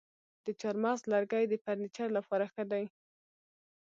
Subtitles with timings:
[0.45, 2.85] د چهارمغز لرګی د فرنیچر لپاره ښه دی.